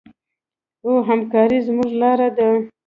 او 0.85 0.93
همکاري 1.07 1.59
زموږ 1.67 1.89
لاره 2.01 2.29
ده. 2.37 2.49